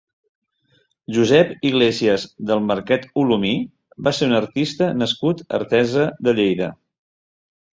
[1.17, 3.53] Josep Iglésias del Marquet Olomí
[4.09, 6.73] va ser un artista nascut a Artesa de Lleida.